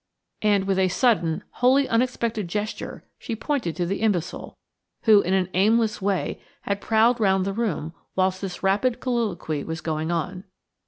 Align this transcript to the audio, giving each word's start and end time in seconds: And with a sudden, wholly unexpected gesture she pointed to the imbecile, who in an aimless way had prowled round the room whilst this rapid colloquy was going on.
And 0.41 0.63
with 0.63 0.79
a 0.79 0.87
sudden, 0.87 1.43
wholly 1.51 1.87
unexpected 1.87 2.47
gesture 2.47 3.03
she 3.19 3.35
pointed 3.35 3.75
to 3.75 3.85
the 3.85 3.97
imbecile, 4.01 4.57
who 5.03 5.21
in 5.21 5.35
an 5.35 5.47
aimless 5.53 6.01
way 6.01 6.41
had 6.61 6.81
prowled 6.81 7.19
round 7.19 7.45
the 7.45 7.53
room 7.53 7.93
whilst 8.15 8.41
this 8.41 8.63
rapid 8.63 8.99
colloquy 8.99 9.63
was 9.63 9.79
going 9.79 10.09
on. 10.09 10.45